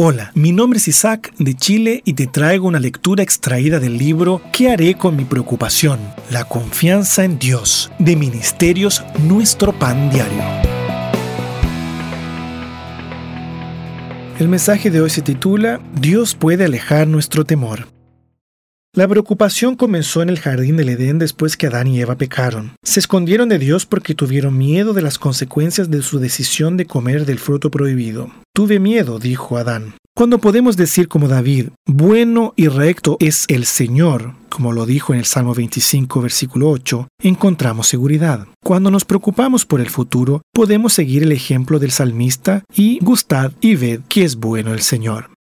Hola, 0.00 0.30
mi 0.36 0.52
nombre 0.52 0.76
es 0.76 0.86
Isaac 0.86 1.32
de 1.40 1.54
Chile 1.54 2.02
y 2.04 2.12
te 2.12 2.28
traigo 2.28 2.68
una 2.68 2.78
lectura 2.78 3.24
extraída 3.24 3.80
del 3.80 3.98
libro 3.98 4.40
¿Qué 4.52 4.70
haré 4.70 4.94
con 4.94 5.16
mi 5.16 5.24
preocupación? 5.24 5.98
La 6.30 6.44
confianza 6.44 7.24
en 7.24 7.40
Dios 7.40 7.90
de 7.98 8.14
Ministerios 8.14 9.02
Nuestro 9.24 9.76
Pan 9.76 10.08
Diario. 10.08 10.44
El 14.38 14.46
mensaje 14.46 14.88
de 14.92 15.00
hoy 15.00 15.10
se 15.10 15.20
titula 15.20 15.80
Dios 16.00 16.36
puede 16.36 16.66
alejar 16.66 17.08
nuestro 17.08 17.44
temor. 17.44 17.97
La 18.98 19.06
preocupación 19.06 19.76
comenzó 19.76 20.22
en 20.22 20.28
el 20.28 20.40
jardín 20.40 20.76
del 20.76 20.88
Edén 20.88 21.20
después 21.20 21.56
que 21.56 21.68
Adán 21.68 21.86
y 21.86 22.00
Eva 22.00 22.16
pecaron. 22.16 22.72
Se 22.82 22.98
escondieron 22.98 23.48
de 23.48 23.60
Dios 23.60 23.86
porque 23.86 24.12
tuvieron 24.12 24.58
miedo 24.58 24.92
de 24.92 25.02
las 25.02 25.20
consecuencias 25.20 25.88
de 25.88 26.02
su 26.02 26.18
decisión 26.18 26.76
de 26.76 26.84
comer 26.84 27.24
del 27.24 27.38
fruto 27.38 27.70
prohibido. 27.70 28.32
Tuve 28.52 28.80
miedo, 28.80 29.20
dijo 29.20 29.56
Adán. 29.56 29.94
Cuando 30.16 30.38
podemos 30.40 30.76
decir 30.76 31.06
como 31.06 31.28
David, 31.28 31.68
bueno 31.86 32.54
y 32.56 32.66
recto 32.66 33.18
es 33.20 33.44
el 33.46 33.66
Señor, 33.66 34.32
como 34.48 34.72
lo 34.72 34.84
dijo 34.84 35.12
en 35.12 35.20
el 35.20 35.26
Salmo 35.26 35.54
25, 35.54 36.20
versículo 36.20 36.68
8, 36.68 37.06
encontramos 37.22 37.86
seguridad. 37.86 38.48
Cuando 38.64 38.90
nos 38.90 39.04
preocupamos 39.04 39.64
por 39.64 39.80
el 39.80 39.90
futuro, 39.90 40.42
podemos 40.52 40.92
seguir 40.92 41.22
el 41.22 41.30
ejemplo 41.30 41.78
del 41.78 41.92
salmista 41.92 42.64
y 42.74 42.98
gustad 42.98 43.52
y 43.60 43.76
ved 43.76 44.00
que 44.08 44.24
es 44.24 44.34
bueno 44.34 44.74
el 44.74 44.82
Señor. 44.82 45.37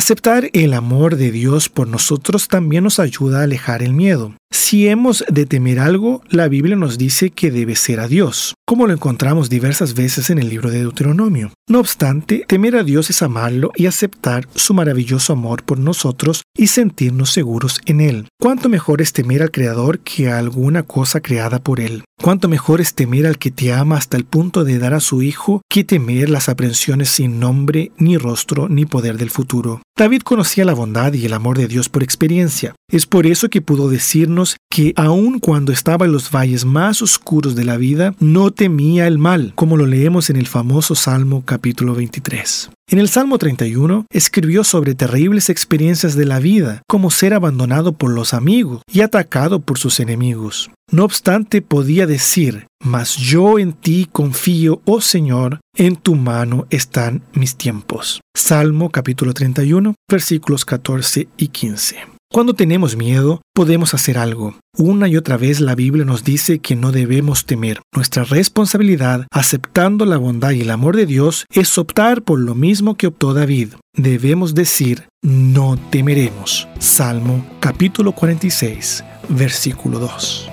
Aceptar 0.00 0.48
el 0.54 0.72
amor 0.72 1.16
de 1.16 1.30
Dios 1.30 1.68
por 1.68 1.86
nosotros 1.86 2.48
también 2.48 2.84
nos 2.84 2.98
ayuda 2.98 3.40
a 3.40 3.42
alejar 3.42 3.82
el 3.82 3.92
miedo. 3.92 4.34
Si 4.52 4.88
hemos 4.88 5.24
de 5.28 5.46
temer 5.46 5.78
algo, 5.78 6.22
la 6.28 6.48
Biblia 6.48 6.76
nos 6.76 6.98
dice 6.98 7.30
que 7.30 7.50
debe 7.50 7.76
ser 7.76 8.00
a 8.00 8.08
Dios, 8.08 8.54
como 8.66 8.86
lo 8.86 8.92
encontramos 8.92 9.48
diversas 9.48 9.94
veces 9.94 10.28
en 10.30 10.38
el 10.38 10.48
libro 10.48 10.70
de 10.70 10.78
Deuteronomio. 10.78 11.52
No 11.68 11.78
obstante, 11.80 12.44
temer 12.48 12.76
a 12.76 12.82
Dios 12.82 13.10
es 13.10 13.22
amarlo 13.22 13.70
y 13.76 13.86
aceptar 13.86 14.48
su 14.54 14.74
maravilloso 14.74 15.32
amor 15.32 15.62
por 15.62 15.78
nosotros 15.78 16.42
y 16.56 16.66
sentirnos 16.66 17.30
seguros 17.30 17.80
en 17.86 18.00
Él. 18.00 18.28
Cuánto 18.40 18.68
mejor 18.68 19.02
es 19.02 19.12
temer 19.12 19.42
al 19.42 19.50
Creador 19.52 20.00
que 20.00 20.30
a 20.30 20.38
alguna 20.38 20.82
cosa 20.82 21.20
creada 21.20 21.60
por 21.60 21.78
Él. 21.78 22.04
Cuánto 22.20 22.48
mejor 22.48 22.80
es 22.80 22.94
temer 22.94 23.26
al 23.26 23.38
que 23.38 23.50
te 23.50 23.72
ama 23.72 23.96
hasta 23.96 24.16
el 24.16 24.24
punto 24.24 24.64
de 24.64 24.78
dar 24.78 24.94
a 24.94 25.00
su 25.00 25.22
Hijo 25.22 25.62
que 25.70 25.84
temer 25.84 26.28
las 26.28 26.48
aprensiones 26.48 27.08
sin 27.08 27.40
nombre, 27.40 27.92
ni 27.98 28.18
rostro, 28.18 28.68
ni 28.68 28.84
poder 28.84 29.16
del 29.16 29.30
futuro. 29.30 29.80
David 29.96 30.22
conocía 30.22 30.64
la 30.64 30.74
bondad 30.74 31.12
y 31.12 31.24
el 31.24 31.32
amor 31.32 31.56
de 31.56 31.68
Dios 31.68 31.88
por 31.88 32.02
experiencia. 32.02 32.74
Es 32.90 33.06
por 33.06 33.26
eso 33.26 33.48
que 33.48 33.62
pudo 33.62 33.88
decirnos 33.88 34.56
que 34.68 34.92
aun 34.96 35.38
cuando 35.38 35.70
estaba 35.70 36.06
en 36.06 36.12
los 36.12 36.32
valles 36.32 36.64
más 36.64 37.02
oscuros 37.02 37.54
de 37.54 37.64
la 37.64 37.76
vida, 37.76 38.14
no 38.18 38.50
temía 38.50 39.06
el 39.06 39.16
mal, 39.16 39.52
como 39.54 39.76
lo 39.76 39.86
leemos 39.86 40.28
en 40.28 40.36
el 40.36 40.48
famoso 40.48 40.96
Salmo 40.96 41.44
capítulo 41.44 41.94
23. 41.94 42.70
En 42.90 42.98
el 42.98 43.08
Salmo 43.08 43.38
31 43.38 44.06
escribió 44.10 44.64
sobre 44.64 44.96
terribles 44.96 45.50
experiencias 45.50 46.16
de 46.16 46.24
la 46.24 46.40
vida, 46.40 46.82
como 46.88 47.12
ser 47.12 47.32
abandonado 47.32 47.92
por 47.92 48.10
los 48.10 48.34
amigos 48.34 48.82
y 48.92 49.02
atacado 49.02 49.60
por 49.60 49.78
sus 49.78 50.00
enemigos. 50.00 50.70
No 50.90 51.04
obstante, 51.04 51.62
podía 51.62 52.08
decir, 52.08 52.66
mas 52.82 53.16
yo 53.16 53.60
en 53.60 53.72
ti 53.72 54.08
confío, 54.10 54.82
oh 54.84 55.00
Señor, 55.00 55.60
en 55.76 55.94
tu 55.94 56.16
mano 56.16 56.66
están 56.70 57.22
mis 57.32 57.54
tiempos. 57.54 58.20
Salmo 58.36 58.90
capítulo 58.90 59.32
31, 59.32 59.94
versículos 60.08 60.64
14 60.64 61.28
y 61.36 61.46
15. 61.46 62.19
Cuando 62.32 62.54
tenemos 62.54 62.96
miedo, 62.96 63.42
podemos 63.52 63.92
hacer 63.92 64.16
algo. 64.16 64.54
Una 64.78 65.08
y 65.08 65.16
otra 65.16 65.36
vez 65.36 65.60
la 65.60 65.74
Biblia 65.74 66.04
nos 66.04 66.22
dice 66.22 66.60
que 66.60 66.76
no 66.76 66.92
debemos 66.92 67.44
temer. 67.44 67.80
Nuestra 67.92 68.22
responsabilidad, 68.22 69.26
aceptando 69.32 70.04
la 70.04 70.16
bondad 70.16 70.52
y 70.52 70.60
el 70.60 70.70
amor 70.70 70.94
de 70.94 71.06
Dios, 71.06 71.44
es 71.52 71.76
optar 71.76 72.22
por 72.22 72.38
lo 72.38 72.54
mismo 72.54 72.94
que 72.94 73.08
optó 73.08 73.34
David. 73.34 73.70
Debemos 73.94 74.54
decir, 74.54 75.08
no 75.22 75.76
temeremos. 75.90 76.68
Salmo 76.78 77.44
capítulo 77.58 78.12
46, 78.12 79.02
versículo 79.28 79.98
2. 79.98 80.49